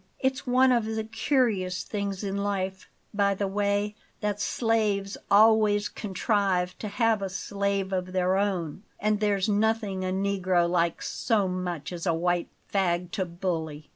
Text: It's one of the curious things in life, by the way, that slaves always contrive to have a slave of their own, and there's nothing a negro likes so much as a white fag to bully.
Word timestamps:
It's 0.19 0.47
one 0.47 0.71
of 0.71 0.85
the 0.85 1.03
curious 1.03 1.83
things 1.83 2.23
in 2.23 2.35
life, 2.37 2.89
by 3.13 3.35
the 3.35 3.45
way, 3.47 3.93
that 4.19 4.41
slaves 4.41 5.15
always 5.29 5.89
contrive 5.89 6.75
to 6.79 6.87
have 6.87 7.21
a 7.21 7.29
slave 7.29 7.93
of 7.93 8.11
their 8.11 8.35
own, 8.35 8.81
and 8.99 9.19
there's 9.19 9.47
nothing 9.47 10.03
a 10.03 10.07
negro 10.11 10.67
likes 10.67 11.07
so 11.07 11.47
much 11.47 11.93
as 11.93 12.07
a 12.07 12.15
white 12.15 12.49
fag 12.73 13.11
to 13.11 13.25
bully. 13.25 13.89